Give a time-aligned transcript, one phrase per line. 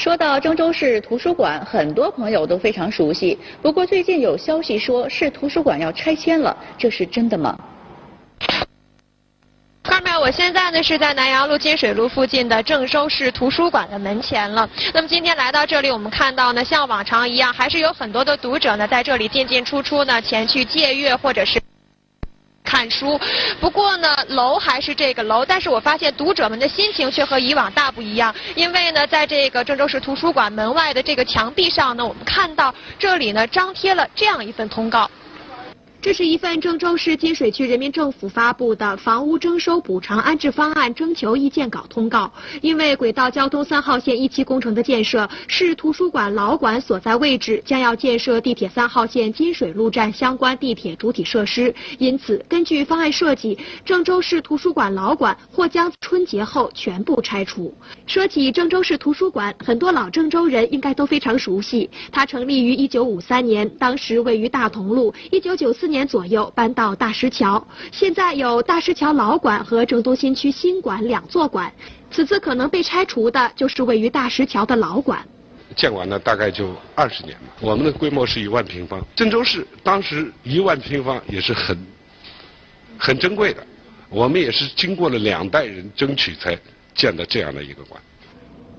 [0.00, 3.38] 说到郑州市图书馆，很多朋友都非常熟悉。
[3.60, 7.54] 不过最近有消息说市图书馆要拆迁了，这是真的吗？
[9.84, 14.66] 下面我现在呢是在南阳路金水路附近的郑州市图书馆的门前了。
[14.94, 21.60] 那么今天来到这里，我们看到呢，像往常一样，还是有很多的读者呢在这里进进出出呢，前去借阅或者是。
[22.70, 23.20] 看书，
[23.60, 28.32] 不过呢，楼还是这个楼，但是我发现读者们的心情却和以往大不一样。
[28.54, 35.10] 因为呢，在这个郑州市图书馆门外的这个墙壁上呢，我们看到这里呢张贴了这样一份通告。
[36.02, 42.32] 这是一份郑州市金水区人民政府发布的房屋征收补偿安置方案征求意见稿通告。
[42.62, 57.74] 因为轨道交通三号线一期工程的建设，市图书馆老馆所在位置将要建设地铁三号线金水路站相关地铁主体设施，因此根据方案设计，郑州市图书馆老馆或将春节后全部拆除。
[58.06, 61.90] 说起郑州市图书馆，很多老郑州人应该都非常熟悉。
[62.10, 65.12] 它成立于一九五三年，当时位于大同路。
[65.30, 71.70] 一九九四年左右搬到大石桥，现在有大石桥老馆和郑东新区新馆两座馆。
[72.10, 75.26] 此次可能被拆除的就是位于大石桥的老馆。
[75.76, 77.46] 建馆呢，大概就二十年吧。
[77.60, 81.78] 我们的规模是一万平方，郑州市当时一万平方也是很
[82.98, 83.64] 很珍贵的。
[84.08, 86.58] 我们也是经过了两代人争取才
[86.94, 88.02] 建的这样的一个馆。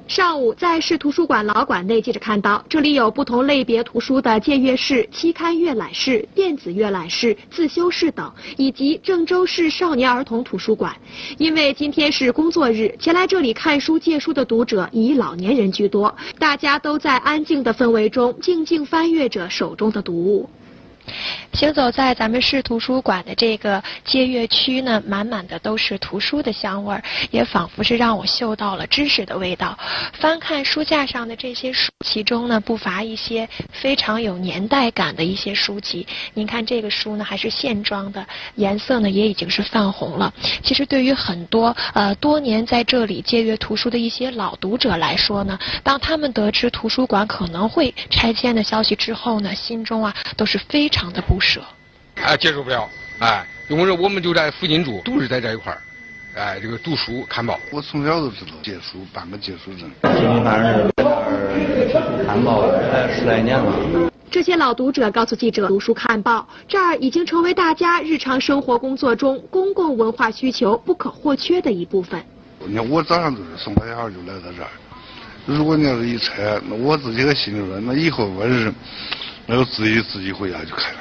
[0.08, 10.94] 上午在市图书馆老馆内，记者看到这里有不同类别图书的借阅室、期刊阅览室、电子阅览室、自修室等，以及郑州市少年儿童图书馆。
[11.38, 20.50] 因为今天是工作日，前来这里看书借书的读者以老年人居多，大家都在安静的氛围中静静翻阅着手中的读物。
[21.54, 29.78] 行走在咱们市图书馆的这个借阅区呢，满满的都是图书的香味儿，也仿佛是让我嗅到了知识的味道。
[30.14, 36.08] 翻看书架上的这些书，其中呢不乏一些非常有年代感的一些书籍。
[36.34, 40.34] 您看这个书呢还是线装的，颜色呢也已经是泛红了。
[40.64, 51.62] 其实对于很多呃多年在这里借阅图书的一些老读者来说呢，当他们得知图书馆可能会拆迁的消息之后呢，心中啊都是非常的不舍。
[52.16, 52.88] 哎，接受不了，
[53.20, 55.82] 哎，因为我们就在附近住，都是在这一块儿，
[56.36, 57.60] 哎，这个读书看报。
[57.72, 59.90] 我从小都知道借书，办个借书证。
[62.28, 62.62] 看报，
[62.94, 64.10] 哎，十来年了。
[64.30, 72.24] 这些老读者告诉记者，读书看报这儿已经成为大家日常生活工作中公共文化需求不可或缺的一部分。
[72.60, 74.70] 你看，我早上就是送我小孩就来到这儿，
[75.46, 78.72] 如果你要是一拆，那我自己个心里说，那以后我是
[79.48, 81.00] 那我自己自己回家就开了。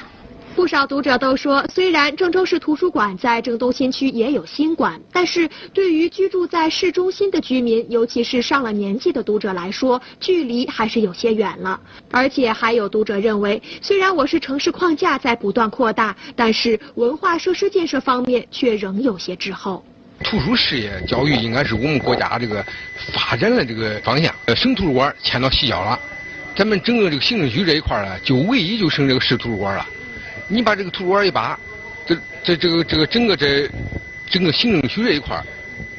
[0.60, 11.80] 不少读者都说，虽然郑州市图书馆在郑东新区也有新馆，但是对于居住在市中心的居民，尤其是上了年纪的读者来说，距离还是有些远了。
[12.10, 19.82] 而且还有读者认为，虽然我市城市框架在不断扩大，但是文化设施建设方面却仍有些滞后。
[20.22, 22.62] 图书事业教育应该是我们国家这个
[23.14, 24.30] 发展的这个方向。
[24.54, 25.98] 省图书馆迁到西郊了，
[26.54, 29.86] 咱们整个这个行政区这一块呢，就唯一就剩这个市图书馆了。
[30.52, 31.56] 你把这个图书馆一拔，
[32.04, 33.70] 这这这个这个整个这
[34.28, 35.40] 整个行政区这一块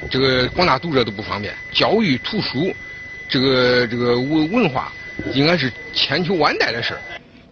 [0.09, 1.53] 这个广大读者都不方便。
[1.71, 2.75] 教育图书，
[3.29, 4.91] 这个这个文文化，
[5.33, 6.99] 应该是千秋万代的事儿。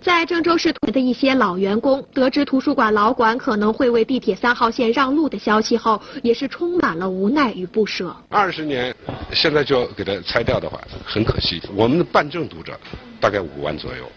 [0.02, 8.14] 在郑州市图的一些老员工得知图书馆老馆可能会为地铁三号线让路的消息后，也是充满了无奈与不舍。
[8.30, 8.94] 二十年，
[9.34, 11.62] 现在就要给它拆掉的话，很可惜。
[11.76, 12.78] 我们的办证读者
[13.22, 14.10] 大概五万左右，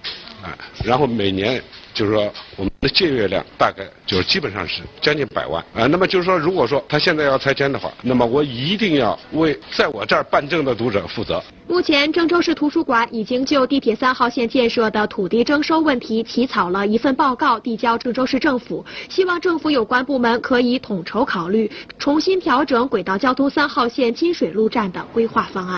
[0.43, 1.63] 啊，然后每年。
[1.95, 5.87] 就是说，我们的借阅量大概就是基本上是将近百万啊。
[5.87, 11.45] 那么就是说，如果说他现在要拆迁的话，那么我一定要为在我这儿办证的读者负责。
[11.69, 25.71] 目前，郑州市图书馆已经就地铁三号线建设的土地征收问题起草了一份报告，递交郑州市政府，希望政府有关部门可以统筹考虑，重新调整轨道交通三号线金水路站的规划方案。